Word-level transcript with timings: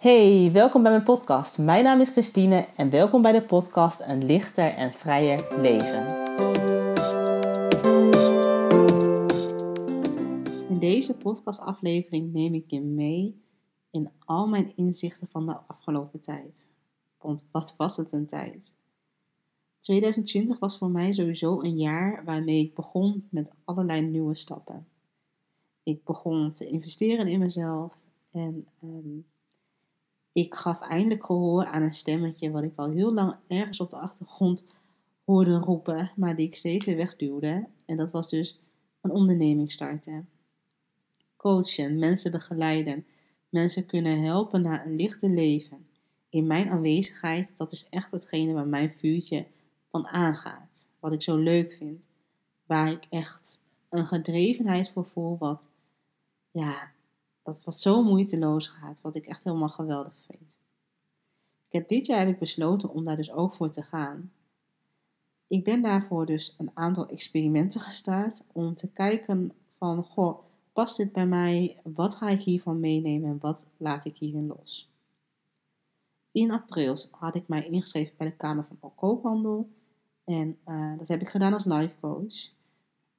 Hey, 0.00 0.50
welkom 0.52 0.82
bij 0.82 0.90
mijn 0.90 1.02
podcast. 1.02 1.58
Mijn 1.58 1.84
naam 1.84 2.00
is 2.00 2.08
Christine 2.08 2.66
en 2.76 2.90
welkom 2.90 3.22
bij 3.22 3.32
de 3.32 3.42
podcast 3.42 4.00
Een 4.00 4.24
lichter 4.24 4.74
en 4.74 4.92
vrijer 4.92 5.60
leven. 5.60 6.06
In 10.68 10.78
deze 10.78 11.16
podcastaflevering 11.16 12.32
neem 12.32 12.54
ik 12.54 12.64
je 12.70 12.80
mee 12.80 13.42
in 13.90 14.10
al 14.18 14.48
mijn 14.48 14.76
inzichten 14.76 15.28
van 15.28 15.46
de 15.46 15.56
afgelopen 15.66 16.20
tijd. 16.20 16.66
Want 17.18 17.44
wat 17.52 17.74
was 17.76 17.96
het 17.96 18.12
een 18.12 18.26
tijd? 18.26 18.72
2020 19.80 20.58
was 20.58 20.78
voor 20.78 20.90
mij 20.90 21.12
sowieso 21.12 21.60
een 21.62 21.78
jaar 21.78 22.24
waarmee 22.24 22.60
ik 22.60 22.74
begon 22.74 23.28
met 23.30 23.52
allerlei 23.64 24.00
nieuwe 24.00 24.34
stappen. 24.34 24.86
Ik 25.82 26.04
begon 26.04 26.52
te 26.52 26.66
investeren 26.66 27.26
in 27.26 27.38
mezelf 27.38 27.96
en 28.30 28.66
ehm, 28.82 29.18
ik 30.32 30.54
gaf 30.54 30.80
eindelijk 30.80 31.24
gehoor 31.24 31.64
aan 31.64 31.82
een 31.82 31.94
stemmetje 31.94 32.50
wat 32.50 32.62
ik 32.62 32.76
al 32.76 32.90
heel 32.90 33.12
lang 33.12 33.36
ergens 33.48 33.80
op 33.80 33.90
de 33.90 33.96
achtergrond 33.96 34.64
hoorde 35.24 35.58
roepen, 35.58 36.10
maar 36.16 36.36
die 36.36 36.46
ik 36.46 36.56
steeds 36.56 36.84
weer 36.84 36.96
wegduwde. 36.96 37.66
En 37.86 37.96
dat 37.96 38.10
was 38.10 38.30
dus 38.30 38.58
een 39.00 39.10
onderneming 39.10 39.72
starten. 39.72 40.28
Coachen, 41.36 41.98
mensen 41.98 42.30
begeleiden, 42.30 43.06
mensen 43.48 43.86
kunnen 43.86 44.22
helpen 44.22 44.62
naar 44.62 44.86
een 44.86 44.96
lichter 44.96 45.30
leven. 45.30 45.86
In 46.28 46.46
mijn 46.46 46.68
aanwezigheid, 46.68 47.56
dat 47.56 47.72
is 47.72 47.88
echt 47.88 48.10
hetgene 48.10 48.52
waar 48.52 48.66
mijn 48.66 48.92
vuurtje 48.92 49.46
van 49.90 50.06
aangaat. 50.06 50.86
Wat 51.00 51.12
ik 51.12 51.22
zo 51.22 51.36
leuk 51.36 51.72
vind. 51.72 52.08
Waar 52.66 52.90
ik 52.90 53.06
echt 53.10 53.62
een 53.88 54.06
gedrevenheid 54.06 54.90
voor 54.90 55.06
voel, 55.06 55.38
wat, 55.38 55.68
ja, 56.50 56.90
wat 57.64 57.78
zo 57.78 58.02
moeiteloos 58.02 58.68
gaat, 58.68 59.00
wat 59.00 59.14
ik 59.14 59.26
echt 59.26 59.44
helemaal 59.44 59.68
geweldig 59.68 60.14
vind. 60.30 60.56
Ik 61.66 61.76
heb, 61.76 61.88
dit 61.88 62.06
jaar 62.06 62.18
heb 62.18 62.28
ik 62.28 62.38
besloten 62.38 62.88
om 62.88 63.04
daar 63.04 63.16
dus 63.16 63.32
ook 63.32 63.54
voor 63.54 63.70
te 63.70 63.82
gaan. 63.82 64.32
Ik 65.46 65.64
ben 65.64 65.82
daarvoor 65.82 66.26
dus 66.26 66.54
een 66.58 66.70
aantal 66.74 67.06
experimenten 67.06 67.80
gestart 67.80 68.44
om 68.52 68.74
te 68.74 68.88
kijken 68.88 69.52
van, 69.78 70.02
goh, 70.04 70.38
past 70.72 70.96
dit 70.96 71.12
bij 71.12 71.26
mij? 71.26 71.80
Wat 71.82 72.14
ga 72.14 72.28
ik 72.28 72.42
hiervan 72.42 72.80
meenemen 72.80 73.30
en 73.30 73.38
wat 73.40 73.66
laat 73.76 74.04
ik 74.04 74.16
hierin 74.16 74.46
los? 74.46 74.90
In 76.32 76.50
april 76.50 76.96
had 77.10 77.34
ik 77.34 77.48
mij 77.48 77.68
ingeschreven 77.68 78.14
bij 78.16 78.26
de 78.26 78.36
Kamer 78.36 78.66
van 78.80 78.94
Koophandel 78.94 79.68
en 80.24 80.58
uh, 80.68 80.98
dat 80.98 81.08
heb 81.08 81.20
ik 81.20 81.28
gedaan 81.28 81.52
als 81.52 81.64
life 81.64 81.94
coach. 82.00 82.50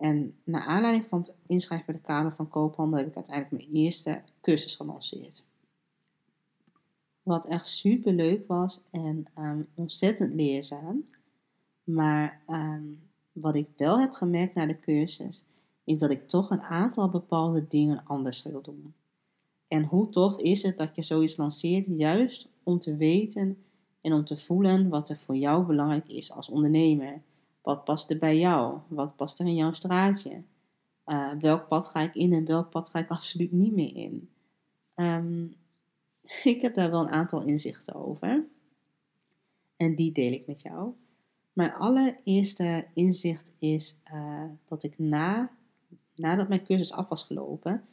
En 0.02 0.36
naar 0.44 0.62
aanleiding 0.62 1.06
van 1.06 1.20
het 1.20 1.36
inschrijven 1.46 1.86
bij 1.86 1.96
de 1.96 2.02
Kamer 2.02 2.36
van 2.36 2.50
Koophandel 2.50 3.00
heb 3.00 3.08
ik 3.08 3.16
uiteindelijk 3.16 3.64
mijn 3.64 3.76
eerste 3.76 4.22
cursus 4.42 4.76
gelanceerd. 4.76 5.44
Wat 7.24 7.46
echt 7.46 7.68
super 7.68 8.14
leuk 8.14 8.48
was 8.48 8.82
en 8.92 9.28
um, 9.38 9.68
ontzettend 9.76 10.34
leerzaam. 10.34 11.06
Maar 11.84 12.42
um, 12.50 13.00
wat 13.32 13.56
ik 13.56 13.68
wel 13.78 14.00
heb 14.00 14.14
gemerkt 14.14 14.56
na 14.56 14.66
de 14.66 14.80
cursus, 14.80 15.46
is 15.84 16.00
dat 16.00 16.10
ik 16.10 16.28
toch 16.28 16.50
een 16.50 16.62
aantal 16.62 17.10
bepaalde 17.10 17.68
dingen 17.68 18.06
anders 18.06 18.44
wil 18.44 18.62
doen. 18.62 18.94
En 19.68 19.84
hoe 19.84 20.10
tof 20.10 20.38
is 20.38 20.64
het 20.64 20.78
dat 20.78 20.96
je 20.96 21.04
zoiets 21.04 21.38
lanceert, 21.38 21.86
juist 21.88 22.48
om 22.64 22.80
te 22.80 22.96
weten 22.96 23.58
en 24.02 24.14
om 24.14 24.26
te 24.26 24.38
voelen 24.38 24.90
wat 24.90 25.10
er 25.10 25.18
voor 25.18 25.36
jou 25.36 25.66
belangrijk 25.66 26.08
is 26.08 26.32
als 26.32 26.50
ondernemer. 26.50 27.22
Wat 27.62 27.84
past 27.84 28.10
er 28.10 28.18
bij 28.18 28.38
jou? 28.38 28.80
Wat 28.88 29.16
past 29.16 29.40
er 29.40 29.46
in 29.46 29.56
jouw 29.56 29.74
straatje? 29.74 30.44
Uh, 31.06 31.32
welk 31.40 31.68
pad 31.68 31.88
ga 31.88 32.00
ik 32.00 32.16
in 32.16 32.34
en 32.34 32.46
welk 32.46 32.70
pad 32.70 32.90
ga 32.90 33.00
ik 33.00 33.10
absoluut 33.18 33.52
niet 33.52 33.74
meer 33.74 33.96
in? 33.96 34.30
Um, 34.96 35.56
ik 36.54 36.62
heb 36.62 36.74
daar 36.74 36.92
wel 36.92 37.02
een 37.02 37.12
aantal 37.12 37.44
inzichten 37.44 37.96
over. 37.96 38.46
En 39.76 39.96
die 39.96 40.12
deel 40.12 40.32
ik 40.32 40.48
met 40.48 40.62
jou. 40.62 40.94
Mijn 41.54 41.74
allereerste 41.74 42.88
inzicht 42.94 43.52
is 43.58 44.00
uh, 44.14 44.44
dat 44.66 44.84
ik 44.84 45.00
na, 45.00 45.52
nadat 46.16 46.48
mijn 46.48 46.64
cursus 46.64 46.92
af 46.92 47.10
was 47.10 47.24
gelopen, 47.24 47.84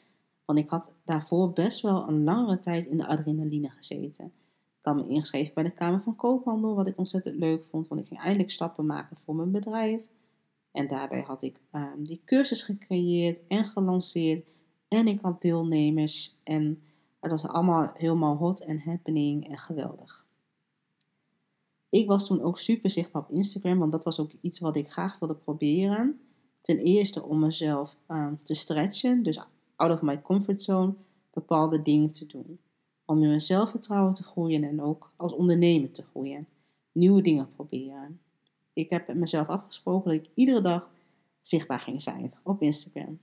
want 0.45 0.59
ik 0.59 0.69
had 0.69 0.95
daarvoor 1.05 1.53
best 1.53 1.81
wel 1.81 2.09
een 2.09 2.25
langere 2.25 2.59
tijd 2.59 2.87
in 2.87 2.97
de 2.97 3.07
adrenaline 3.07 3.71
gezeten. 3.71 4.33
Had 4.89 4.97
me 4.97 5.09
ingeschreven 5.09 5.55
bij 5.55 5.63
de 5.63 5.71
Kamer 5.71 6.03
van 6.03 6.17
Koophandel, 6.17 6.75
wat 6.75 6.87
ik 6.87 6.99
ontzettend 6.99 7.37
leuk 7.37 7.65
vond, 7.65 7.89
want 7.89 8.01
ik 8.01 8.07
ging 8.07 8.21
eindelijk 8.21 8.51
stappen 8.51 8.87
maken 8.87 9.17
voor 9.19 9.35
mijn 9.35 9.51
bedrijf. 9.51 10.03
En 10.73 10.87
daarbij 10.87 11.21
had 11.21 11.43
ik 11.43 11.61
um, 11.73 12.05
die 12.05 12.21
cursus 12.25 12.63
gecreëerd 12.63 13.41
en 13.49 13.65
gelanceerd. 13.65 14.47
En 14.89 15.07
ik 15.07 15.21
had 15.21 15.41
deelnemers. 15.41 16.37
En 16.43 16.83
het 17.21 17.31
was 17.31 17.47
allemaal 17.47 17.93
helemaal 17.95 18.37
hot 18.37 18.61
en 18.61 18.81
happening 18.81 19.49
en 19.49 19.59
geweldig. 19.59 20.27
Ik 21.89 22.07
was 22.07 22.27
toen 22.27 22.43
ook 22.43 22.59
super 22.59 22.91
zichtbaar 22.91 23.23
op 23.23 23.31
Instagram, 23.31 23.79
want 23.79 23.93
dat 23.93 24.05
was 24.05 24.21
ook 24.21 24.31
iets 24.41 24.59
wat 24.59 24.77
ik 24.77 24.91
graag 24.91 25.19
wilde 25.19 25.37
proberen. 25.37 26.21
Ten 26.61 26.79
eerste 26.79 27.23
om 27.23 27.39
mezelf 27.39 27.97
um, 28.09 28.39
te 28.45 28.55
stretchen, 28.55 29.23
dus 29.23 29.45
out 29.77 29.93
of 29.93 30.03
my 30.03 30.23
comfort 30.23 30.63
zone, 30.63 30.95
bepaalde 31.31 31.83
dingen 31.83 32.11
te 32.11 32.27
doen 32.27 32.59
om 33.09 33.23
in 33.23 33.29
mijn 33.29 33.41
zelfvertrouwen 33.41 34.15
te 34.15 34.23
groeien 34.23 34.65
en 34.65 34.83
ook 34.83 35.13
als 35.17 35.33
ondernemer 35.33 35.91
te 35.91 36.05
groeien. 36.11 36.47
Nieuwe 36.93 37.23
dingen 37.23 37.53
proberen. 37.55 38.21
Ik 38.73 38.91
heb 38.91 39.07
met 39.07 39.17
mezelf 39.17 39.49
afgesproken 39.49 40.11
dat 40.11 40.25
ik 40.25 40.31
iedere 40.35 40.61
dag 40.61 40.91
zichtbaar 41.43 41.81
ging 41.81 42.03
zijn 42.03 42.35
op 42.43 42.63
Instagram. 42.63 43.19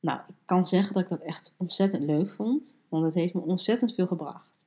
Nou, 0.00 0.20
ik 0.28 0.34
kan 0.44 0.66
zeggen 0.66 0.94
dat 0.94 1.02
ik 1.02 1.08
dat 1.08 1.20
echt 1.20 1.54
ontzettend 1.56 2.02
leuk 2.02 2.30
vond, 2.30 2.78
want 2.88 3.04
het 3.04 3.14
heeft 3.14 3.34
me 3.34 3.40
ontzettend 3.40 3.94
veel 3.94 4.06
gebracht. 4.06 4.64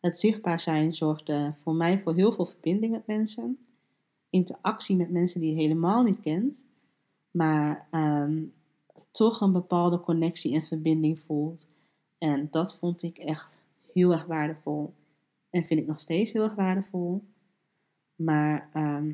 Het 0.00 0.18
zichtbaar 0.18 0.60
zijn 0.60 0.94
zorgde 0.94 1.54
voor 1.62 1.74
mij 1.74 1.98
voor 1.98 2.14
heel 2.14 2.32
veel 2.32 2.46
verbinding 2.46 2.92
met 2.92 3.06
mensen, 3.06 3.58
interactie 4.30 4.96
met 4.96 5.10
mensen 5.10 5.40
die 5.40 5.50
je 5.50 5.60
helemaal 5.60 6.02
niet 6.02 6.20
kent, 6.20 6.66
maar 7.30 7.86
ehm, 7.90 8.42
toch 9.10 9.40
een 9.40 9.52
bepaalde 9.52 10.00
connectie 10.00 10.54
en 10.54 10.62
verbinding 10.62 11.18
voelt 11.18 11.68
en 12.22 12.48
dat 12.50 12.76
vond 12.76 13.02
ik 13.02 13.18
echt 13.18 13.62
heel 13.92 14.12
erg 14.12 14.24
waardevol. 14.24 14.94
En 15.50 15.64
vind 15.64 15.80
ik 15.80 15.86
nog 15.86 16.00
steeds 16.00 16.32
heel 16.32 16.42
erg 16.42 16.54
waardevol. 16.54 17.24
Maar 18.16 18.68
ehm, 18.72 19.12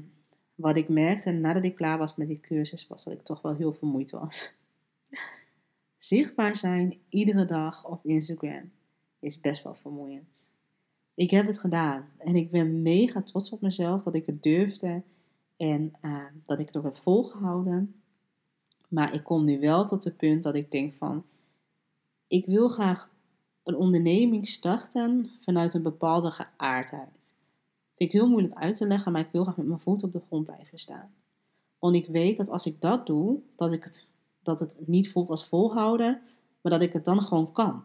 wat 0.54 0.76
ik 0.76 0.88
merkte 0.88 1.30
nadat 1.30 1.64
ik 1.64 1.74
klaar 1.74 1.98
was 1.98 2.16
met 2.16 2.28
die 2.28 2.40
cursus, 2.40 2.86
was 2.86 3.04
dat 3.04 3.12
ik 3.12 3.22
toch 3.22 3.42
wel 3.42 3.56
heel 3.56 3.72
vermoeid 3.72 4.10
was. 4.10 4.52
Zichtbaar 5.98 6.56
zijn 6.56 6.98
iedere 7.08 7.44
dag 7.44 7.86
op 7.86 8.06
Instagram 8.06 8.70
is 9.18 9.40
best 9.40 9.62
wel 9.62 9.74
vermoeiend. 9.74 10.50
Ik 11.14 11.30
heb 11.30 11.46
het 11.46 11.58
gedaan 11.58 12.08
en 12.18 12.36
ik 12.36 12.50
ben 12.50 12.82
mega 12.82 13.22
trots 13.22 13.50
op 13.50 13.60
mezelf 13.60 14.02
dat 14.02 14.14
ik 14.14 14.26
het 14.26 14.42
durfde 14.42 15.02
en 15.56 15.92
ehm, 16.00 16.32
dat 16.42 16.60
ik 16.60 16.66
het 16.66 16.76
ook 16.76 16.84
heb 16.84 16.96
volgehouden. 16.96 17.94
Maar 18.88 19.14
ik 19.14 19.24
kom 19.24 19.44
nu 19.44 19.60
wel 19.60 19.86
tot 19.86 20.04
het 20.04 20.16
punt 20.16 20.42
dat 20.42 20.54
ik 20.54 20.70
denk 20.70 20.94
van, 20.94 21.24
ik 22.28 22.46
wil 22.46 22.68
graag 22.68 23.10
een 23.62 23.76
onderneming 23.76 24.48
starten 24.48 25.30
vanuit 25.38 25.74
een 25.74 25.82
bepaalde 25.82 26.30
geaardheid. 26.30 27.34
Vind 27.94 28.12
ik 28.12 28.12
heel 28.12 28.28
moeilijk 28.28 28.54
uit 28.54 28.76
te 28.76 28.86
leggen, 28.86 29.12
maar 29.12 29.20
ik 29.20 29.32
wil 29.32 29.42
graag 29.42 29.56
met 29.56 29.66
mijn 29.66 29.80
voet 29.80 30.02
op 30.02 30.12
de 30.12 30.22
grond 30.26 30.44
blijven 30.44 30.78
staan. 30.78 31.10
Want 31.78 31.94
ik 31.94 32.06
weet 32.06 32.36
dat 32.36 32.48
als 32.48 32.66
ik 32.66 32.80
dat 32.80 33.06
doe, 33.06 33.40
dat, 33.56 33.72
ik 33.72 33.84
het, 33.84 34.06
dat 34.42 34.60
het 34.60 34.82
niet 34.86 35.12
voelt 35.12 35.30
als 35.30 35.46
volhouden, 35.46 36.20
maar 36.60 36.72
dat 36.72 36.82
ik 36.82 36.92
het 36.92 37.04
dan 37.04 37.22
gewoon 37.22 37.52
kan. 37.52 37.84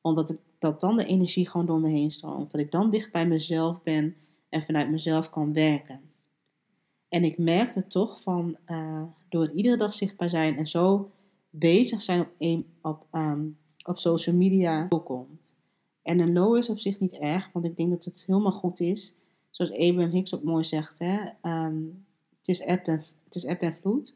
Want 0.00 0.16
dat, 0.16 0.30
ik, 0.30 0.38
dat 0.58 0.80
dan 0.80 0.96
de 0.96 1.06
energie 1.06 1.48
gewoon 1.48 1.66
door 1.66 1.80
me 1.80 1.88
heen 1.88 2.10
stroomt. 2.10 2.50
Dat 2.50 2.60
ik 2.60 2.70
dan 2.70 2.90
dicht 2.90 3.12
bij 3.12 3.26
mezelf 3.26 3.82
ben 3.82 4.16
en 4.48 4.62
vanuit 4.62 4.90
mezelf 4.90 5.30
kan 5.30 5.52
werken. 5.52 6.00
En 7.08 7.24
ik 7.24 7.38
merkte 7.38 7.86
toch 7.86 8.22
van, 8.22 8.56
uh, 8.66 9.02
door 9.28 9.42
het 9.42 9.52
iedere 9.52 9.76
dag 9.76 9.94
zichtbaar 9.94 10.28
zijn 10.28 10.56
en 10.56 10.66
zo 10.66 11.10
bezig 11.58 12.02
zijn 12.02 12.20
op, 12.20 12.64
op, 12.82 13.06
um, 13.12 13.58
op 13.84 13.98
social 13.98 14.36
media 14.36 14.86
komt. 14.86 15.54
En 16.02 16.18
een 16.18 16.32
low 16.32 16.56
is 16.56 16.68
op 16.68 16.78
zich 16.78 17.00
niet 17.00 17.18
erg, 17.18 17.50
want 17.52 17.64
ik 17.64 17.76
denk 17.76 17.90
dat 17.90 18.04
het 18.04 18.24
helemaal 18.26 18.52
goed 18.52 18.80
is. 18.80 19.14
Zoals 19.50 19.72
Abraham 19.72 20.10
Hicks 20.10 20.34
ook 20.34 20.42
mooi 20.42 20.64
zegt, 20.64 20.98
hè? 20.98 21.20
Um, 21.42 22.04
het, 22.38 22.48
is 22.48 22.66
app 22.66 22.86
en, 22.86 23.04
het 23.24 23.34
is 23.34 23.46
app 23.46 23.60
en 23.60 23.76
vloed. 23.80 24.14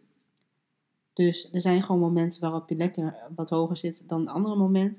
Dus 1.12 1.48
er 1.52 1.60
zijn 1.60 1.82
gewoon 1.82 2.00
momenten 2.00 2.40
waarop 2.40 2.68
je 2.68 2.76
lekker 2.76 3.16
wat 3.34 3.50
hoger 3.50 3.76
zit 3.76 4.08
dan 4.08 4.20
een 4.20 4.28
andere 4.28 4.56
moment. 4.56 4.98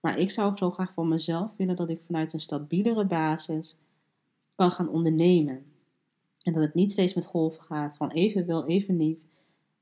Maar 0.00 0.18
ik 0.18 0.30
zou 0.30 0.50
ook 0.50 0.58
zo 0.58 0.70
graag 0.70 0.92
voor 0.92 1.06
mezelf 1.06 1.50
willen 1.56 1.76
dat 1.76 1.88
ik 1.88 2.00
vanuit 2.06 2.32
een 2.32 2.40
stabielere 2.40 3.04
basis 3.04 3.76
kan 4.54 4.70
gaan 4.70 4.88
ondernemen. 4.88 5.64
En 6.42 6.52
dat 6.52 6.62
het 6.62 6.74
niet 6.74 6.92
steeds 6.92 7.14
met 7.14 7.26
golven 7.26 7.62
gaat, 7.62 7.96
van 7.96 8.10
even 8.10 8.46
wel, 8.46 8.66
even 8.66 8.96
niet. 8.96 9.28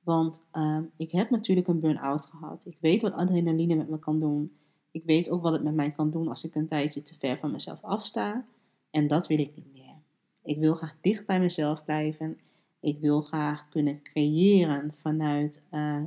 Want 0.05 0.43
uh, 0.53 0.79
ik 0.97 1.11
heb 1.11 1.31
natuurlijk 1.31 1.69
een 1.69 1.81
burn-out 1.81 2.27
gehad. 2.27 2.67
Ik 2.67 2.77
weet 2.81 3.03
wat 3.03 3.13
adrenaline 3.13 3.75
met 3.75 3.89
me 3.89 3.99
kan 3.99 4.21
doen. 4.21 4.53
Ik 4.91 5.05
weet 5.05 5.31
ook 5.31 5.43
wat 5.43 5.53
het 5.53 5.63
met 5.63 5.75
mij 5.75 5.91
kan 5.91 6.11
doen 6.11 6.29
als 6.29 6.45
ik 6.45 6.55
een 6.55 6.67
tijdje 6.67 7.03
te 7.03 7.15
ver 7.19 7.39
van 7.39 7.51
mezelf 7.51 7.83
afsta. 7.83 8.45
En 8.91 9.07
dat 9.07 9.27
wil 9.27 9.39
ik 9.39 9.57
niet 9.57 9.73
meer. 9.73 9.95
Ik 10.43 10.59
wil 10.59 10.75
graag 10.75 10.97
dicht 11.01 11.27
bij 11.27 11.41
mezelf 11.41 11.85
blijven. 11.85 12.39
Ik 12.81 12.99
wil 12.99 13.23
graag 13.23 13.69
kunnen 13.69 14.03
creëren 14.03 14.95
vanuit 15.01 15.63
uh, 15.71 16.03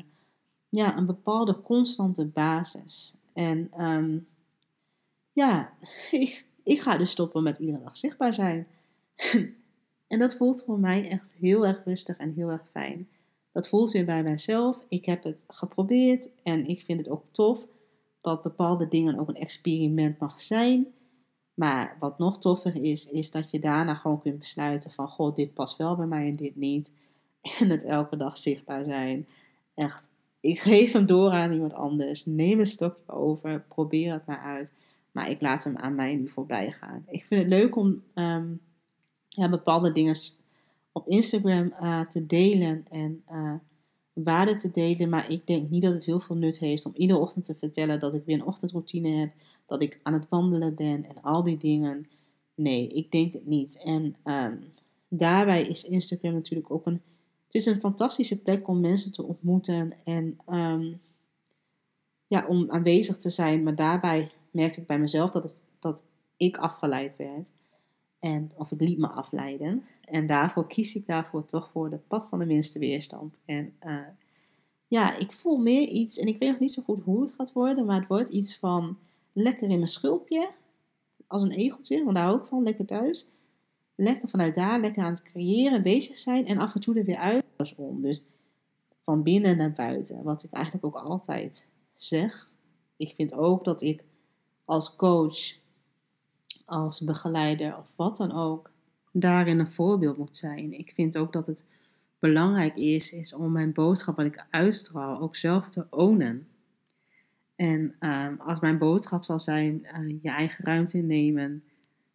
ja, 0.70 0.98
een 0.98 1.06
bepaalde 1.06 1.62
constante 1.62 2.26
basis. 2.26 3.16
En 3.34 3.84
um, 3.86 4.28
ja, 5.34 5.74
ik 6.64 6.82
ga 6.82 6.98
dus 6.98 7.12
stoppen 7.12 7.44
met 7.44 7.58
iedere 7.58 7.84
dag 7.84 7.98
zichtbaar 7.98 8.34
zijn. 8.34 8.68
en 10.08 10.20
dat 10.20 10.36
voelt 10.36 10.64
voor 10.64 10.80
mij 10.80 11.10
echt 11.10 11.34
heel 11.40 11.68
erg 11.68 11.84
rustig 11.84 12.18
en 12.18 12.34
heel 12.34 12.50
erg 12.50 12.68
fijn. 12.72 13.08
Dat 13.52 13.68
voelt 13.68 13.92
weer 13.92 14.06
bij 14.06 14.24
mijzelf. 14.24 14.86
Ik 14.90 15.06
heb 15.06 15.24
het 15.24 15.44
geprobeerd 15.48 16.30
en 16.44 16.66
ik 16.68 16.82
vind 16.82 17.00
het 17.00 17.10
ook 17.10 17.24
tof 17.32 17.68
dat 18.20 18.44
bepaalde 18.44 18.88
dingen 18.88 19.20
ook 19.20 19.28
een 19.28 19.36
experiment 19.36 20.20
mag 20.20 20.42
zijn. 20.42 20.88
Maar 21.54 21.96
wat 22.00 22.18
nog 22.18 22.40
toffer 22.40 22.84
is, 22.84 23.12
is 23.12 23.32
dat 23.32 23.52
je 23.52 23.60
daarna 23.60 23.96
gewoon 23.96 24.22
kunt 24.22 24.40
besluiten 24.40 24.92
van, 24.92 25.08
goh, 25.08 25.36
dit 25.36 25.54
past 25.54 25.78
wel 25.78 25.96
bij 25.96 26.06
mij 26.06 26.28
en 26.28 26.36
dit 26.36 26.56
niet. 26.56 26.92
En 27.60 27.70
het 27.70 27.84
elke 27.84 28.18
dag 28.18 28.38
zichtbaar 28.38 28.86
zijn. 28.86 29.28
Echt, 29.74 30.10
ik 30.40 30.60
geef 30.60 30.92
hem 30.92 31.06
door 31.06 31.30
aan 31.30 31.52
iemand 31.52 31.74
anders. 31.74 32.26
Neem 32.26 32.60
een 32.60 32.66
stokje 32.66 33.14
over, 33.14 33.62
probeer 33.68 34.14
het 34.14 34.26
maar 34.26 34.42
uit. 34.42 34.72
Maar 35.12 35.30
ik 35.30 35.42
laat 35.42 35.64
hem 35.64 35.78
aan 35.78 35.96
mij 35.96 36.16
nu 36.16 36.28
voorbij 36.28 36.72
gaan. 36.72 37.06
Ik 37.08 37.26
vind 37.26 37.42
het 37.42 37.50
leuk 37.50 37.76
om 37.76 38.04
ehm, 38.14 38.48
ja, 39.28 39.50
bepaalde 39.50 39.92
dingen 39.92 40.16
op 40.98 41.08
Instagram 41.08 41.74
uh, 41.82 42.02
te 42.02 42.26
delen 42.26 42.86
en 42.90 43.24
uh, 43.32 43.54
waarde 44.14 44.56
te 44.56 44.72
delen. 44.72 45.10
Maar 45.10 45.32
ik 45.32 45.48
denk 45.48 45.70
niet 45.70 45.82
dat 45.82 45.94
het 45.94 46.06
heel 46.06 46.20
veel 46.20 46.36
nut 46.36 46.60
heeft 46.60 46.86
om 46.86 46.94
iedere 46.96 47.20
ochtend 47.20 47.46
te 47.46 47.56
vertellen 47.56 48.00
dat 48.00 48.14
ik 48.14 48.26
weer 48.26 48.36
een 48.36 48.46
ochtendroutine 48.46 49.10
heb. 49.10 49.32
Dat 49.66 49.84
ik 49.84 50.00
aan 50.04 50.14
het 50.14 50.30
wandelen 50.30 50.76
ben 50.76 51.06
en 51.06 51.22
al 51.22 51.44
die 51.44 51.58
dingen. 51.58 52.08
Nee, 52.56 52.88
ik 52.88 53.12
denk 53.12 53.34
het 53.34 53.46
niet. 53.46 53.82
En 53.84 54.16
um, 54.24 54.74
daarbij 55.08 55.62
is 55.62 55.84
Instagram 55.84 56.34
natuurlijk 56.34 56.72
ook 56.72 56.86
een. 56.86 57.02
Het 57.46 57.56
is 57.56 57.66
een 57.66 57.80
fantastische 57.80 58.42
plek 58.42 58.68
om 58.68 58.80
mensen 58.80 59.12
te 59.12 59.24
ontmoeten 59.24 59.94
en 60.04 60.38
um, 60.50 61.00
ja, 62.28 62.46
om 62.48 62.70
aanwezig 62.70 63.18
te 63.18 63.30
zijn. 63.30 63.64
Maar 63.64 63.76
daarbij 63.76 64.32
merkte 64.52 64.82
ik 64.82 64.88
bij 64.88 65.00
mezelf 65.00 65.32
dat, 65.32 65.44
het, 65.44 65.64
dat 65.80 66.04
ik 66.38 66.58
afgeleid 66.58 67.16
werd. 67.16 67.52
En, 68.20 68.52
of 68.56 68.72
ik 68.72 68.80
liet 68.80 68.98
me 68.98 69.08
afleiden. 69.08 69.84
En 70.10 70.26
daarvoor 70.26 70.68
kies 70.68 70.96
ik 70.96 71.06
daarvoor 71.06 71.46
toch 71.46 71.70
voor 71.70 71.90
de 71.90 71.98
pad 71.98 72.28
van 72.28 72.40
de 72.40 72.46
minste 72.46 72.80
weerstand. 72.80 73.40
En 73.46 73.74
uh, 73.86 74.00
ja, 74.88 75.18
ik 75.18 75.32
voel 75.32 75.58
meer 75.58 75.88
iets, 75.88 76.18
en 76.18 76.28
ik 76.28 76.40
weet 76.40 76.50
nog 76.50 76.60
niet 76.60 76.74
zo 76.74 76.82
goed 76.82 77.04
hoe 77.04 77.22
het 77.22 77.34
gaat 77.34 77.54
worden, 77.54 77.86
maar 77.86 78.00
het 78.00 78.08
wordt 78.08 78.30
iets 78.30 78.58
van 78.58 78.98
lekker 79.34 79.70
in 79.70 79.78
mijn 79.78 79.88
schulpje, 79.88 80.50
als 81.28 81.44
een 81.44 81.52
egeltje, 81.52 82.04
want 82.04 82.16
daar 82.16 82.26
hou 82.26 82.40
ik 82.40 82.46
van, 82.46 82.64
lekker 82.64 82.86
thuis. 82.86 83.28
Lekker 83.96 84.30
vanuit 84.30 84.56
daar, 84.56 84.80
lekker 84.80 85.04
aan 85.04 85.12
het 85.12 85.24
creëren, 85.24 85.84
bezig 85.84 86.18
zijn 86.18 86.46
en 86.46 86.58
af 86.58 86.76
en 86.76 86.82
toe 86.82 86.96
er 86.96 87.04
weer 87.06 87.18
uit. 87.18 87.44
om. 87.78 88.02
Dus 88.02 88.22
van 89.02 89.24
binnen 89.24 89.58
naar 89.58 89.74
buiten, 89.74 90.24
wat 90.24 90.44
ik 90.44 90.52
eigenlijk 90.52 90.86
ook 90.86 90.96
altijd 90.96 91.68
zeg. 91.94 92.50
Ik 92.98 93.14
vind 93.16 93.34
ook 93.34 93.64
dat 93.64 93.82
ik 93.82 94.04
als 94.66 94.96
coach, 94.96 95.54
als 96.66 97.02
begeleider 97.02 97.78
of 97.78 97.88
wat 97.96 98.18
dan 98.18 98.32
ook, 98.32 98.72
daarin 99.20 99.60
een 99.60 99.72
voorbeeld 99.72 100.18
moet 100.18 100.38
zijn. 100.38 100.74
Ik 100.74 100.92
vind 100.96 101.18
ook 101.18 101.34
dat 101.34 101.48
het 101.48 101.66
belangrijk 102.20 102.76
is, 102.76 103.14
is 103.14 103.34
om 103.34 103.52
mijn 103.52 103.74
boodschap 103.74 104.16
wat 104.16 104.26
ik 104.26 104.46
uitstraal 104.50 105.20
ook 105.20 105.36
zelf 105.36 105.70
te 105.70 105.86
ownen. 105.90 106.48
En 107.56 107.96
um, 108.00 108.40
als 108.40 108.60
mijn 108.60 108.78
boodschap 108.78 109.24
zal 109.24 109.40
zijn, 109.40 109.88
uh, 110.00 110.16
je 110.22 110.30
eigen 110.30 110.66
ruimte 110.66 110.98
innemen, 110.98 111.64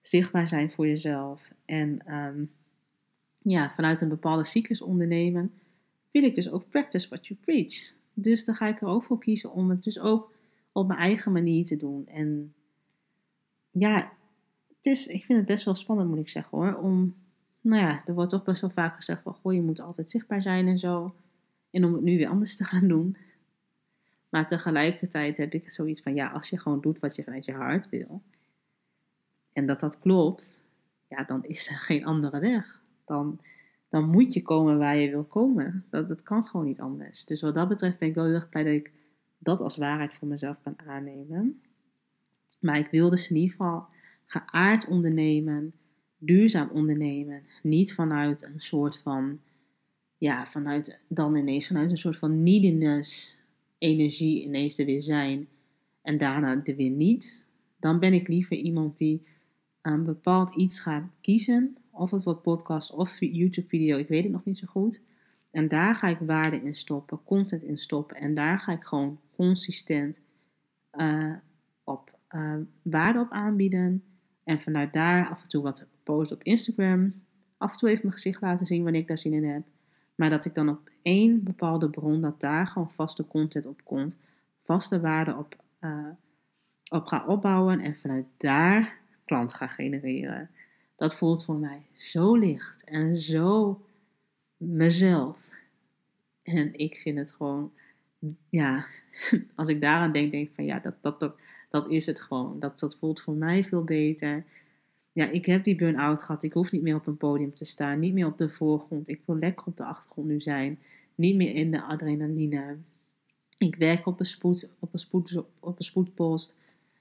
zichtbaar 0.00 0.48
zijn 0.48 0.70
voor 0.70 0.86
jezelf 0.86 1.52
en 1.64 2.14
um, 2.14 2.50
ja, 3.42 3.70
vanuit 3.70 4.00
een 4.00 4.08
bepaalde 4.08 4.44
cyclus 4.44 4.82
ondernemen, 4.82 5.52
wil 6.10 6.22
ik 6.22 6.34
dus 6.34 6.50
ook 6.50 6.68
practice 6.68 7.08
what 7.08 7.26
you 7.26 7.40
preach. 7.40 7.92
Dus 8.14 8.44
dan 8.44 8.54
ga 8.54 8.68
ik 8.68 8.80
er 8.80 8.86
ook 8.88 9.04
voor 9.04 9.18
kiezen 9.18 9.52
om 9.52 9.70
het 9.70 9.82
dus 9.82 9.98
ook 9.98 10.32
op 10.72 10.86
mijn 10.86 10.98
eigen 10.98 11.32
manier 11.32 11.64
te 11.64 11.76
doen. 11.76 12.06
En 12.06 12.54
ja, 13.70 14.12
het 14.82 14.92
is, 14.92 15.06
ik 15.06 15.24
vind 15.24 15.38
het 15.38 15.48
best 15.48 15.64
wel 15.64 15.74
spannend, 15.74 16.08
moet 16.08 16.18
ik 16.18 16.28
zeggen 16.28 16.58
hoor. 16.58 16.74
Om, 16.74 17.14
nou 17.60 17.82
ja, 17.82 18.02
er 18.06 18.14
wordt 18.14 18.30
toch 18.30 18.44
best 18.44 18.60
wel 18.60 18.70
vaak 18.70 18.94
gezegd 18.94 19.22
van, 19.22 19.34
goh, 19.34 19.54
je 19.54 19.62
moet 19.62 19.80
altijd 19.80 20.10
zichtbaar 20.10 20.42
zijn 20.42 20.68
en 20.68 20.78
zo. 20.78 21.14
En 21.70 21.84
om 21.84 21.92
het 21.92 22.02
nu 22.02 22.16
weer 22.16 22.28
anders 22.28 22.56
te 22.56 22.64
gaan 22.64 22.88
doen. 22.88 23.16
Maar 24.28 24.46
tegelijkertijd 24.46 25.36
heb 25.36 25.52
ik 25.52 25.70
zoiets 25.70 26.02
van, 26.02 26.14
ja, 26.14 26.28
als 26.28 26.48
je 26.48 26.58
gewoon 26.58 26.80
doet 26.80 26.98
wat 26.98 27.14
je 27.14 27.22
vanuit 27.22 27.44
je 27.44 27.52
hart 27.52 27.88
wil. 27.88 28.22
En 29.52 29.66
dat 29.66 29.80
dat 29.80 29.98
klopt, 29.98 30.64
ja, 31.08 31.24
dan 31.24 31.44
is 31.44 31.70
er 31.70 31.78
geen 31.78 32.04
andere 32.04 32.38
weg. 32.38 32.82
Dan, 33.04 33.40
dan 33.88 34.08
moet 34.08 34.32
je 34.32 34.42
komen 34.42 34.78
waar 34.78 34.96
je 34.96 35.10
wil 35.10 35.24
komen. 35.24 35.84
Dat, 35.90 36.08
dat 36.08 36.22
kan 36.22 36.46
gewoon 36.46 36.66
niet 36.66 36.80
anders. 36.80 37.24
Dus 37.24 37.40
wat 37.40 37.54
dat 37.54 37.68
betreft 37.68 37.98
ben 37.98 38.08
ik 38.08 38.14
wel 38.14 38.24
heel 38.24 38.34
erg 38.34 38.48
blij 38.48 38.64
dat 38.64 38.72
ik 38.72 38.92
dat 39.38 39.60
als 39.60 39.76
waarheid 39.76 40.14
voor 40.14 40.28
mezelf 40.28 40.62
kan 40.62 40.74
aannemen. 40.86 41.60
Maar 42.60 42.78
ik 42.78 42.88
wil 42.90 43.10
dus 43.10 43.30
in 43.30 43.36
ieder 43.36 43.50
geval 43.50 43.90
geaard 44.32 44.86
ondernemen, 44.86 45.72
duurzaam 46.18 46.68
ondernemen. 46.68 47.42
Niet 47.62 47.94
vanuit 47.94 48.42
een 48.42 48.60
soort 48.60 48.98
van, 48.98 49.40
ja, 50.18 50.46
vanuit 50.46 51.04
dan 51.08 51.36
ineens 51.36 51.66
vanuit 51.66 51.90
een 51.90 51.98
soort 51.98 52.16
van 52.16 52.42
neediness 52.42 53.38
energie 53.78 54.44
ineens 54.44 54.78
er 54.78 54.84
weer 54.84 55.02
zijn 55.02 55.48
en 56.02 56.18
daarna 56.18 56.64
er 56.64 56.76
weer 56.76 56.90
niet. 56.90 57.44
Dan 57.80 57.98
ben 57.98 58.12
ik 58.12 58.28
liever 58.28 58.56
iemand 58.56 58.98
die 58.98 59.22
een 59.82 60.04
bepaald 60.04 60.54
iets 60.54 60.80
gaat 60.80 61.04
kiezen. 61.20 61.76
Of 61.90 62.10
het 62.10 62.24
wordt 62.24 62.42
podcast 62.42 62.92
of 62.92 63.20
YouTube 63.20 63.68
video, 63.68 63.98
ik 63.98 64.08
weet 64.08 64.22
het 64.22 64.32
nog 64.32 64.44
niet 64.44 64.58
zo 64.58 64.66
goed. 64.66 65.00
En 65.50 65.68
daar 65.68 65.94
ga 65.94 66.08
ik 66.08 66.18
waarde 66.18 66.62
in 66.62 66.74
stoppen, 66.74 67.20
content 67.24 67.62
in 67.62 67.78
stoppen. 67.78 68.16
En 68.16 68.34
daar 68.34 68.58
ga 68.58 68.72
ik 68.72 68.82
gewoon 68.82 69.18
consistent 69.36 70.20
uh, 70.92 71.34
op 71.84 72.18
uh, 72.34 72.56
waarde 72.82 73.18
op 73.18 73.30
aanbieden. 73.30 74.02
En 74.44 74.60
vanuit 74.60 74.92
daar 74.92 75.28
af 75.28 75.42
en 75.42 75.48
toe 75.48 75.62
wat 75.62 75.86
post 76.02 76.32
op 76.32 76.42
Instagram. 76.42 77.22
Af 77.56 77.72
en 77.72 77.78
toe 77.78 77.88
even 77.88 78.00
mijn 78.02 78.16
gezicht 78.16 78.40
laten 78.40 78.66
zien 78.66 78.82
wanneer 78.82 79.00
ik 79.00 79.08
daar 79.08 79.18
zin 79.18 79.32
in 79.32 79.44
heb. 79.44 79.62
Maar 80.14 80.30
dat 80.30 80.44
ik 80.44 80.54
dan 80.54 80.68
op 80.68 80.90
één 81.02 81.42
bepaalde 81.42 81.90
bron, 81.90 82.20
dat 82.20 82.40
daar 82.40 82.66
gewoon 82.66 82.92
vaste 82.92 83.26
content 83.26 83.66
op 83.66 83.80
komt. 83.84 84.16
Vaste 84.62 85.00
waarde 85.00 85.36
op, 85.36 85.56
uh, 85.80 86.06
op 86.88 87.06
ga 87.06 87.26
opbouwen. 87.26 87.80
En 87.80 87.96
vanuit 87.96 88.26
daar 88.36 88.96
klant 89.24 89.54
ga 89.54 89.66
genereren. 89.66 90.50
Dat 90.96 91.16
voelt 91.16 91.44
voor 91.44 91.56
mij 91.56 91.82
zo 91.92 92.36
licht 92.36 92.84
en 92.84 93.16
zo 93.16 93.80
mezelf. 94.56 95.36
En 96.42 96.74
ik 96.74 96.96
vind 96.96 97.18
het 97.18 97.32
gewoon, 97.32 97.72
ja, 98.48 98.86
als 99.54 99.68
ik 99.68 99.80
daaraan 99.80 100.12
denk, 100.12 100.30
denk 100.30 100.48
ik 100.48 100.54
van 100.54 100.64
ja, 100.64 100.78
dat, 100.78 100.94
dat, 101.00 101.20
dat, 101.20 101.34
dat 101.72 101.90
is 101.90 102.06
het 102.06 102.20
gewoon. 102.20 102.58
Dat, 102.58 102.78
dat 102.78 102.96
voelt 102.96 103.20
voor 103.20 103.34
mij 103.34 103.64
veel 103.64 103.84
beter. 103.84 104.44
Ja, 105.12 105.30
ik 105.30 105.46
heb 105.46 105.64
die 105.64 105.76
burn-out 105.76 106.22
gehad. 106.22 106.42
Ik 106.42 106.52
hoef 106.52 106.72
niet 106.72 106.82
meer 106.82 106.94
op 106.94 107.06
een 107.06 107.16
podium 107.16 107.54
te 107.54 107.64
staan. 107.64 107.98
Niet 107.98 108.12
meer 108.12 108.26
op 108.26 108.38
de 108.38 108.48
voorgrond. 108.48 109.08
Ik 109.08 109.20
wil 109.26 109.36
lekker 109.36 109.66
op 109.66 109.76
de 109.76 109.84
achtergrond 109.84 110.28
nu 110.28 110.40
zijn. 110.40 110.78
Niet 111.14 111.36
meer 111.36 111.54
in 111.54 111.70
de 111.70 111.82
adrenaline. 111.82 112.76
Ik 113.58 113.76
werk 113.76 114.06
op 114.06 114.20
een, 114.20 114.26
spoed, 114.26 114.72
op 114.78 114.92
een, 114.92 114.98
spoed, 114.98 115.42
op 115.60 115.78
een 115.78 115.84
spoedpost. 115.84 116.56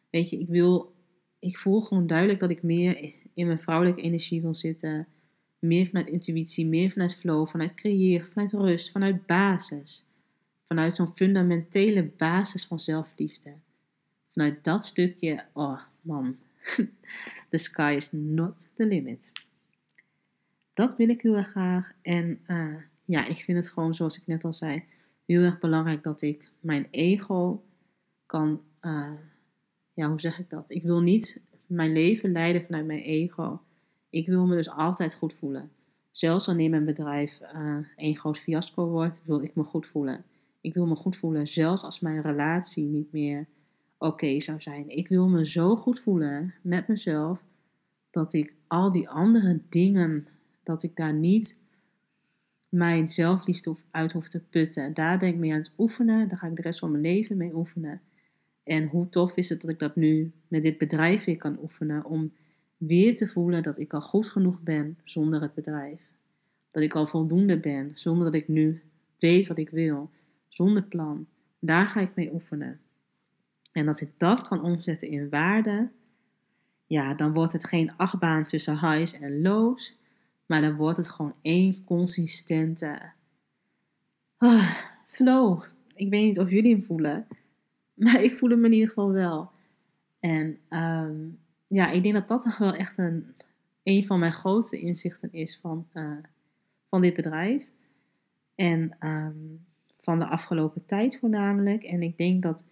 Weet 0.09 0.29
je, 0.29 0.37
ik 0.37 0.47
wil... 0.47 0.93
Ik 1.39 1.57
voel 1.57 1.81
gewoon 1.81 2.07
duidelijk 2.07 2.39
dat 2.39 2.49
ik 2.49 2.63
meer 2.63 3.13
in 3.33 3.45
mijn 3.45 3.59
vrouwelijke 3.59 4.01
energie 4.01 4.41
wil 4.41 4.55
zitten. 4.55 5.07
Meer 5.59 5.87
vanuit 5.87 6.07
intuïtie, 6.07 6.67
meer 6.67 6.91
vanuit 6.91 7.15
flow, 7.15 7.47
vanuit 7.47 7.73
creëren, 7.73 8.27
vanuit 8.27 8.51
rust, 8.51 8.91
vanuit 8.91 9.25
basis. 9.25 10.05
Vanuit 10.63 10.95
zo'n 10.95 11.13
fundamentele 11.13 12.03
basis 12.17 12.65
van 12.65 12.79
zelfliefde 12.79 13.51
vanuit 14.33 14.63
dat 14.63 14.85
stukje, 14.85 15.45
oh 15.53 15.79
man, 16.01 16.37
the 17.51 17.57
sky 17.57 17.93
is 17.95 18.11
not 18.11 18.67
the 18.73 18.85
limit. 18.85 19.31
Dat 20.73 20.95
wil 20.95 21.09
ik 21.09 21.21
heel 21.21 21.35
erg 21.35 21.49
graag. 21.49 21.91
En 22.01 22.39
uh, 22.47 22.75
ja, 23.05 23.27
ik 23.27 23.37
vind 23.37 23.57
het 23.57 23.69
gewoon, 23.69 23.95
zoals 23.95 24.17
ik 24.17 24.27
net 24.27 24.43
al 24.43 24.53
zei, 24.53 24.83
heel 25.25 25.41
erg 25.41 25.59
belangrijk 25.59 26.03
dat 26.03 26.21
ik 26.21 26.51
mijn 26.59 26.87
ego 26.91 27.63
kan, 28.25 28.61
uh, 28.81 29.11
ja, 29.93 30.09
hoe 30.09 30.19
zeg 30.19 30.39
ik 30.39 30.49
dat? 30.49 30.65
Ik 30.67 30.83
wil 30.83 31.01
niet 31.01 31.41
mijn 31.65 31.91
leven 31.91 32.31
leiden 32.31 32.63
vanuit 32.65 32.85
mijn 32.85 33.01
ego. 33.01 33.61
Ik 34.09 34.27
wil 34.27 34.45
me 34.45 34.55
dus 34.55 34.69
altijd 34.69 35.15
goed 35.15 35.33
voelen. 35.33 35.71
Zelfs 36.11 36.45
wanneer 36.45 36.69
mijn 36.69 36.85
bedrijf 36.85 37.39
uh, 37.41 37.77
een 37.95 38.15
groot 38.15 38.39
fiasco 38.39 38.87
wordt, 38.87 39.21
wil 39.23 39.41
ik 39.41 39.55
me 39.55 39.63
goed 39.63 39.87
voelen. 39.87 40.23
Ik 40.61 40.73
wil 40.73 40.87
me 40.87 40.95
goed 40.95 41.17
voelen, 41.17 41.47
zelfs 41.47 41.83
als 41.83 41.99
mijn 41.99 42.21
relatie 42.21 42.85
niet 42.85 43.11
meer 43.11 43.47
oké 44.01 44.39
zou 44.39 44.61
zijn. 44.61 44.89
Ik 44.89 45.07
wil 45.07 45.27
me 45.27 45.47
zo 45.47 45.75
goed 45.75 45.99
voelen 45.99 46.53
met 46.61 46.87
mezelf 46.87 47.39
dat 48.09 48.33
ik 48.33 48.53
al 48.67 48.91
die 48.91 49.09
andere 49.09 49.59
dingen, 49.69 50.27
dat 50.63 50.83
ik 50.83 50.95
daar 50.95 51.13
niet 51.13 51.59
mijn 52.69 53.09
zelfliefde 53.09 53.75
uit 53.91 54.11
hoef 54.11 54.29
te 54.29 54.39
putten. 54.39 54.93
Daar 54.93 55.19
ben 55.19 55.29
ik 55.29 55.35
mee 55.35 55.51
aan 55.51 55.57
het 55.59 55.73
oefenen. 55.77 56.27
Daar 56.27 56.37
ga 56.37 56.47
ik 56.47 56.55
de 56.55 56.61
rest 56.61 56.79
van 56.79 56.91
mijn 56.91 57.03
leven 57.03 57.37
mee 57.37 57.55
oefenen. 57.55 58.01
En 58.63 58.87
hoe 58.87 59.09
tof 59.09 59.35
is 59.35 59.49
het 59.49 59.61
dat 59.61 59.71
ik 59.71 59.79
dat 59.79 59.95
nu 59.95 60.31
met 60.47 60.63
dit 60.63 60.77
bedrijf 60.77 61.23
weer 61.23 61.37
kan 61.37 61.59
oefenen. 61.61 62.05
Om 62.05 62.31
weer 62.77 63.15
te 63.15 63.27
voelen 63.27 63.63
dat 63.63 63.79
ik 63.79 63.93
al 63.93 64.01
goed 64.01 64.29
genoeg 64.29 64.61
ben 64.61 64.97
zonder 65.03 65.41
het 65.41 65.53
bedrijf. 65.53 65.99
Dat 66.71 66.83
ik 66.83 66.95
al 66.95 67.05
voldoende 67.05 67.59
ben 67.59 67.91
zonder 67.93 68.25
dat 68.25 68.41
ik 68.41 68.47
nu 68.47 68.81
weet 69.17 69.47
wat 69.47 69.57
ik 69.57 69.69
wil. 69.69 70.09
Zonder 70.47 70.83
plan. 70.83 71.27
Daar 71.59 71.85
ga 71.85 71.99
ik 71.99 72.15
mee 72.15 72.33
oefenen. 72.33 72.79
En 73.71 73.87
als 73.87 74.01
ik 74.01 74.11
dat 74.17 74.47
kan 74.47 74.63
omzetten 74.63 75.09
in 75.09 75.29
waarde, 75.29 75.89
ja, 76.85 77.13
dan 77.13 77.33
wordt 77.33 77.53
het 77.53 77.65
geen 77.65 77.95
achtbaan 77.95 78.45
tussen 78.45 78.79
highs 78.79 79.19
en 79.19 79.41
lows, 79.41 79.97
maar 80.45 80.61
dan 80.61 80.75
wordt 80.75 80.97
het 80.97 81.09
gewoon 81.09 81.35
één 81.41 81.83
consistente 81.83 83.11
ah, 84.37 84.75
flow. 85.07 85.63
Ik 85.95 86.09
weet 86.09 86.23
niet 86.23 86.39
of 86.39 86.49
jullie 86.49 86.73
hem 86.73 86.83
voelen, 86.83 87.27
maar 87.93 88.23
ik 88.23 88.37
voel 88.37 88.49
hem 88.49 88.65
in 88.65 88.73
ieder 88.73 88.87
geval 88.87 89.11
wel. 89.11 89.51
En 90.19 90.57
ehm, 90.69 91.15
ja, 91.67 91.89
ik 91.89 92.03
denk 92.03 92.15
dat 92.15 92.27
dat 92.27 92.41
toch 92.41 92.57
wel 92.57 92.73
echt 92.73 92.97
een, 92.97 93.35
een 93.83 94.05
van 94.05 94.19
mijn 94.19 94.33
grootste 94.33 94.79
inzichten 94.79 95.33
is 95.33 95.59
van, 95.61 95.87
uh, 95.93 96.17
van 96.89 97.01
dit 97.01 97.13
bedrijf. 97.13 97.67
En 98.55 98.95
ehm, 98.99 99.35
van 99.99 100.19
de 100.19 100.25
afgelopen 100.25 100.85
tijd 100.85 101.17
voornamelijk. 101.19 101.83
En 101.83 102.01
ik 102.01 102.17
denk 102.17 102.43
dat 102.43 102.63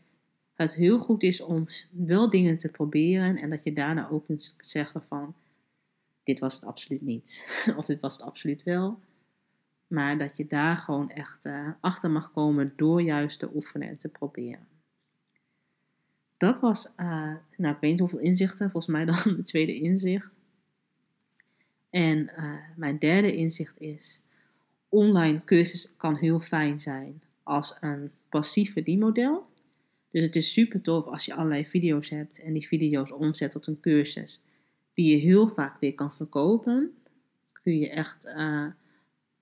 het 0.67 0.75
heel 0.75 0.99
goed 0.99 1.23
is 1.23 1.41
om 1.41 1.65
wel 1.91 2.29
dingen 2.29 2.57
te 2.57 2.69
proberen 2.69 3.37
en 3.37 3.49
dat 3.49 3.63
je 3.63 3.73
daarna 3.73 4.09
ook 4.09 4.25
kunt 4.25 4.55
zeggen 4.59 5.03
van 5.07 5.35
dit 6.23 6.39
was 6.39 6.53
het 6.53 6.65
absoluut 6.65 7.01
niet 7.01 7.47
of 7.77 7.85
dit 7.85 7.99
was 7.99 8.13
het 8.13 8.25
absoluut 8.25 8.63
wel. 8.63 8.99
Maar 9.87 10.17
dat 10.17 10.37
je 10.37 10.47
daar 10.47 10.77
gewoon 10.77 11.09
echt 11.09 11.45
uh, 11.45 11.67
achter 11.79 12.11
mag 12.11 12.31
komen 12.31 12.73
door 12.75 13.01
juist 13.01 13.39
te 13.39 13.49
oefenen 13.55 13.87
en 13.87 13.97
te 13.97 14.07
proberen. 14.07 14.67
Dat 16.37 16.59
was, 16.59 16.91
uh, 16.97 17.33
nou 17.57 17.75
ik 17.75 17.79
weet 17.79 17.91
niet 17.91 17.99
hoeveel 17.99 18.19
inzichten, 18.19 18.71
volgens 18.71 18.93
mij 18.95 19.05
dan 19.05 19.15
de 19.35 19.43
tweede 19.43 19.79
inzicht. 19.79 20.29
En 21.89 22.17
uh, 22.37 22.53
mijn 22.75 22.99
derde 22.99 23.35
inzicht 23.35 23.79
is, 23.79 24.21
online 24.89 25.43
cursus 25.43 25.93
kan 25.97 26.15
heel 26.15 26.39
fijn 26.39 26.81
zijn 26.81 27.21
als 27.43 27.77
een 27.79 28.11
passief 28.29 28.73
verdienmodel. 28.73 29.47
Dus 30.11 30.23
het 30.23 30.35
is 30.35 30.53
super 30.53 30.81
tof 30.81 31.05
als 31.05 31.25
je 31.25 31.33
allerlei 31.33 31.65
video's 31.65 32.09
hebt 32.09 32.41
en 32.41 32.53
die 32.53 32.67
video's 32.67 33.11
omzet 33.11 33.51
tot 33.51 33.67
een 33.67 33.79
cursus 33.79 34.41
die 34.93 35.11
je 35.11 35.17
heel 35.17 35.47
vaak 35.47 35.79
weer 35.79 35.95
kan 35.95 36.13
verkopen. 36.13 36.93
Kun 37.51 37.77
je 37.77 37.89
echt 37.89 38.25
uh, 38.25 38.65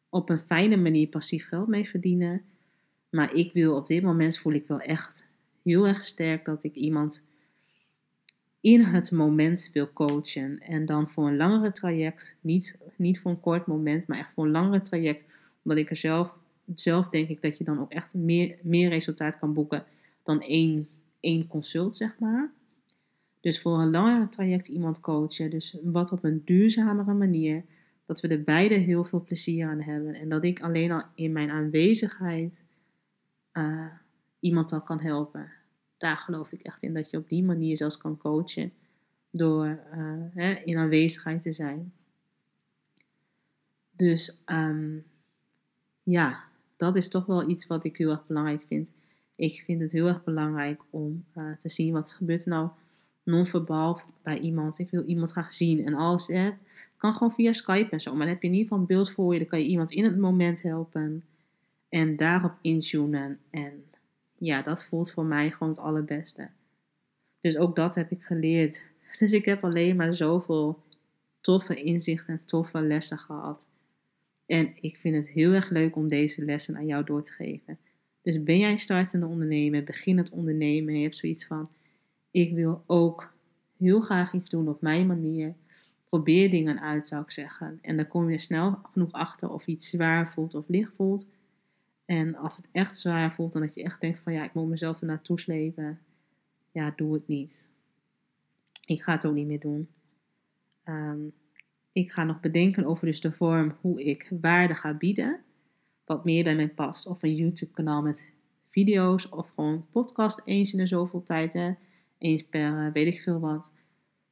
op 0.09 0.29
een 0.29 0.39
fijne 0.39 0.77
manier 0.77 1.07
passief 1.07 1.47
geld 1.47 1.67
mee 1.67 1.89
verdienen. 1.89 2.41
Maar 3.09 3.33
ik 3.35 3.53
wil 3.53 3.75
op 3.75 3.87
dit 3.87 4.03
moment 4.03 4.37
voel 4.37 4.53
ik 4.53 4.67
wel 4.67 4.79
echt 4.79 5.29
heel 5.63 5.87
erg 5.87 6.05
sterk 6.05 6.45
dat 6.45 6.63
ik 6.63 6.75
iemand 6.75 7.23
in 8.61 8.81
het 8.81 9.11
moment 9.11 9.69
wil 9.73 9.93
coachen. 9.93 10.59
En 10.59 10.85
dan 10.85 11.09
voor 11.09 11.27
een 11.27 11.37
langere 11.37 11.71
traject, 11.71 12.35
niet, 12.41 12.79
niet 12.95 13.19
voor 13.19 13.31
een 13.31 13.39
kort 13.39 13.67
moment, 13.67 14.07
maar 14.07 14.17
echt 14.17 14.31
voor 14.33 14.45
een 14.45 14.51
langere 14.51 14.81
traject. 14.81 15.25
Omdat 15.63 15.79
ik 15.79 15.89
er 15.89 15.95
zelf, 15.95 16.37
zelf 16.73 17.09
denk 17.09 17.29
ik 17.29 17.41
dat 17.41 17.57
je 17.57 17.63
dan 17.63 17.79
ook 17.79 17.91
echt 17.91 18.13
meer, 18.13 18.57
meer 18.61 18.89
resultaat 18.89 19.39
kan 19.39 19.53
boeken 19.53 19.85
dan 20.27 20.41
één, 20.41 20.87
één 21.19 21.47
consult, 21.47 21.97
zeg 21.97 22.19
maar. 22.19 22.51
Dus 23.39 23.61
voor 23.61 23.79
een 23.79 23.91
langere 23.91 24.29
traject 24.29 24.67
iemand 24.67 24.99
coachen. 24.99 25.49
Dus 25.49 25.77
wat 25.83 26.11
op 26.11 26.23
een 26.23 26.41
duurzamere 26.45 27.13
manier. 27.13 27.63
Dat 28.05 28.21
we 28.21 28.27
er 28.27 28.43
beide 28.43 28.75
heel 28.75 29.05
veel 29.05 29.23
plezier 29.23 29.67
aan 29.67 29.81
hebben. 29.81 30.13
En 30.13 30.29
dat 30.29 30.43
ik 30.43 30.61
alleen 30.61 30.91
al 30.91 31.03
in 31.15 31.31
mijn 31.31 31.49
aanwezigheid 31.49 32.63
uh, 33.53 33.85
iemand 34.39 34.71
al 34.71 34.81
kan 34.81 34.99
helpen. 34.99 35.51
Daar 35.97 36.17
geloof 36.17 36.51
ik 36.51 36.61
echt 36.61 36.83
in. 36.83 36.93
Dat 36.93 37.09
je 37.09 37.17
op 37.17 37.29
die 37.29 37.43
manier 37.43 37.77
zelfs 37.77 37.97
kan 37.97 38.17
coachen. 38.17 38.71
Door 39.29 39.65
uh, 39.65 40.13
hè, 40.33 40.53
in 40.53 40.77
aanwezigheid 40.77 41.41
te 41.41 41.51
zijn. 41.51 41.93
Dus 43.91 44.41
um, 44.45 45.05
ja, 46.03 46.43
dat 46.75 46.95
is 46.95 47.09
toch 47.09 47.25
wel 47.25 47.49
iets 47.49 47.67
wat 47.67 47.83
ik 47.83 47.97
heel 47.97 48.11
erg 48.11 48.25
belangrijk 48.27 48.63
vind. 48.67 48.93
Ik 49.37 49.63
vind 49.65 49.81
het 49.81 49.91
heel 49.91 50.07
erg 50.07 50.23
belangrijk 50.23 50.81
om 50.89 51.25
uh, 51.37 51.43
te 51.59 51.69
zien 51.69 51.93
wat 51.93 52.11
gebeurt 52.11 52.43
er 52.43 52.49
nou 52.49 52.69
non-verbaal 53.23 54.01
bij 54.23 54.39
iemand. 54.39 54.79
Ik 54.79 54.89
wil 54.89 55.03
iemand 55.03 55.31
graag 55.31 55.53
zien. 55.53 55.85
En 55.85 55.93
alles 55.93 56.27
hè, 56.27 56.51
kan 56.97 57.13
gewoon 57.13 57.33
via 57.33 57.53
Skype 57.53 57.89
en 57.89 58.01
zo. 58.01 58.11
Maar 58.11 58.19
dan 58.19 58.33
heb 58.33 58.41
je 58.41 58.47
in 58.47 58.53
ieder 58.53 58.67
geval 58.67 58.81
een 58.81 58.95
beeld 58.95 59.11
voor 59.11 59.33
je. 59.33 59.39
Dan 59.39 59.47
kan 59.47 59.59
je 59.59 59.65
iemand 59.65 59.91
in 59.91 60.03
het 60.03 60.17
moment 60.17 60.61
helpen. 60.61 61.23
En 61.89 62.15
daarop 62.15 62.53
intunen. 62.61 63.39
En 63.49 63.83
ja, 64.37 64.61
dat 64.61 64.85
voelt 64.85 65.11
voor 65.11 65.25
mij 65.25 65.51
gewoon 65.51 65.69
het 65.69 65.81
allerbeste. 65.81 66.49
Dus 67.41 67.57
ook 67.57 67.75
dat 67.75 67.95
heb 67.95 68.11
ik 68.11 68.23
geleerd. 68.23 68.85
Dus 69.19 69.33
ik 69.33 69.45
heb 69.45 69.63
alleen 69.63 69.95
maar 69.95 70.13
zoveel 70.13 70.79
toffe 71.41 71.75
inzichten 71.75 72.33
en 72.33 72.41
toffe 72.45 72.81
lessen 72.81 73.17
gehad. 73.17 73.67
En 74.45 74.71
ik 74.81 74.97
vind 74.97 75.15
het 75.15 75.29
heel 75.29 75.53
erg 75.53 75.69
leuk 75.69 75.95
om 75.95 76.07
deze 76.07 76.45
lessen 76.45 76.75
aan 76.75 76.85
jou 76.85 77.03
door 77.03 77.23
te 77.23 77.31
geven. 77.31 77.77
Dus 78.27 78.43
ben 78.43 78.57
jij 78.57 78.77
startende 78.77 79.25
ondernemer, 79.25 79.83
begin 79.83 80.17
het 80.17 80.29
ondernemen 80.29 80.89
en 80.89 80.97
je 80.97 81.03
hebt 81.03 81.15
zoiets 81.15 81.45
van, 81.45 81.69
ik 82.31 82.53
wil 82.53 82.83
ook 82.85 83.33
heel 83.77 84.01
graag 84.01 84.33
iets 84.33 84.49
doen 84.49 84.67
op 84.67 84.81
mijn 84.81 85.07
manier. 85.07 85.55
Probeer 86.09 86.49
dingen 86.49 86.81
uit, 86.81 87.07
zou 87.07 87.23
ik 87.23 87.31
zeggen. 87.31 87.79
En 87.81 87.97
dan 87.97 88.07
kom 88.07 88.29
je 88.29 88.37
snel 88.37 88.79
genoeg 88.91 89.11
achter 89.11 89.49
of 89.49 89.67
iets 89.67 89.89
zwaar 89.89 90.29
voelt 90.29 90.55
of 90.55 90.67
licht 90.67 90.93
voelt. 90.95 91.25
En 92.05 92.35
als 92.35 92.57
het 92.57 92.67
echt 92.71 92.97
zwaar 92.97 93.33
voelt, 93.33 93.53
dan 93.53 93.61
dat 93.61 93.73
je 93.73 93.83
echt 93.83 94.01
denkt 94.01 94.19
van 94.19 94.33
ja, 94.33 94.43
ik 94.43 94.53
moet 94.53 94.69
mezelf 94.69 95.01
er 95.01 95.07
naartoe 95.07 95.39
slepen. 95.39 95.99
Ja, 96.71 96.93
doe 96.95 97.13
het 97.13 97.27
niet. 97.27 97.69
Ik 98.85 99.01
ga 99.01 99.11
het 99.11 99.25
ook 99.25 99.33
niet 99.33 99.47
meer 99.47 99.59
doen. 99.59 99.87
Ehm, 100.83 101.19
ik 101.91 102.11
ga 102.11 102.23
nog 102.23 102.39
bedenken 102.39 102.85
over 102.85 103.05
dus 103.05 103.21
de 103.21 103.31
vorm 103.31 103.75
hoe 103.81 104.03
ik 104.03 104.31
waarde 104.41 104.73
ga 104.73 104.93
bieden 104.93 105.39
wat 106.07 106.25
meer 106.25 106.43
bij 106.43 106.55
mij 106.55 106.69
past. 106.69 107.07
Of 107.07 107.23
een 107.23 107.35
YouTube 107.35 107.73
kanaal 107.73 108.01
met 108.01 108.31
video's 108.63 109.27
of 109.31 109.51
gewoon 109.55 109.85
podcast 109.91 110.41
eens 110.45 110.71
in 110.71 110.77
de 110.77 110.87
zoveel 110.87 111.23
tijd. 111.23 111.53
Hè. 111.53 111.71
Eens 112.17 112.43
per 112.43 112.71
uh, 112.71 112.91
weet 112.93 113.07
ik 113.07 113.21
veel 113.21 113.39
wat. 113.39 113.71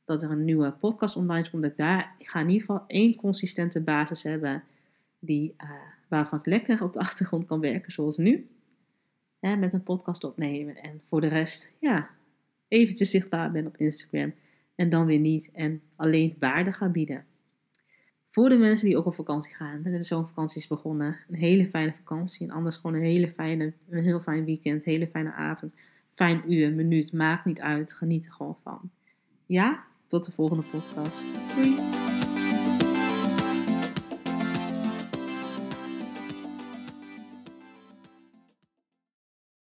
Dat 0.06 0.24
er 0.24 0.32
een 0.32 0.46
nieuwe 0.46 0.72
podcast 0.72 1.16
online 1.16 1.50
komt. 1.50 1.64
Ik 1.64 1.78
daar, 1.78 2.16
ik 2.18 2.28
ga 2.28 2.40
in 2.40 2.50
ieder 2.50 2.66
geval 2.66 2.84
één 2.88 3.16
consistente 3.16 3.82
basis 3.82 4.24
hebben. 4.24 4.64
Die, 5.20 5.56
uh, 5.64 5.70
waarvan 6.08 6.40
ik 6.40 6.46
lekker 6.46 6.84
op 6.84 6.94
de 6.94 7.00
achtergrond 7.08 7.46
kan 7.46 7.60
werken 7.60 7.92
zoals 7.92 8.18
nu. 8.18 8.48
Hè, 9.40 9.56
met 9.56 9.74
een 9.74 9.84
podcast 9.84 10.24
opnemen. 10.24 10.76
En 10.76 11.02
voor 11.04 11.22
de 11.22 11.28
rest, 11.28 11.74
ja, 11.80 12.10
eventjes 12.68 13.10
zichtbaar 13.10 13.52
ben 13.52 13.68
op 13.68 13.78
Instagram. 13.78 14.34
En 14.76 14.90
dan 14.90 15.06
weer 15.06 15.20
niet. 15.20 15.52
En 15.52 15.82
alleen 15.96 16.36
waarde 16.40 16.72
gaan 16.72 16.92
bieden. 16.92 17.26
Voor 18.36 18.50
de 18.50 18.58
mensen 18.58 18.86
die 18.86 18.98
ook 18.98 19.06
op 19.06 19.16
vakantie 19.16 19.56
gaan. 19.56 19.82
De 19.84 20.02
zomervakantie 20.02 20.58
is 20.62 20.68
begonnen. 20.68 21.18
Een 21.30 21.36
hele 21.36 21.68
fijne 21.70 21.94
vakantie. 21.94 22.48
En 22.48 22.54
anders 22.54 22.76
gewoon 22.76 22.96
een 22.96 23.06
hele 23.06 23.28
fijne, 23.28 23.74
een 23.90 24.04
heel 24.04 24.20
fijn 24.20 24.46
weekend. 24.46 24.84
Hele 24.84 25.08
fijne 25.08 25.34
avond. 25.34 25.74
Fijn 26.12 26.54
uur, 26.54 26.72
minuut. 26.72 27.14
Maakt 27.14 27.46
niet 27.46 27.62
uit. 27.62 27.94
Geniet 27.94 28.26
er 28.26 28.32
gewoon 28.32 28.58
van. 28.64 28.90
Ja, 29.46 29.84
tot 30.08 30.26
de 30.26 30.32
volgende 30.32 30.64
podcast. 30.64 31.56
Doei! 31.56 32.25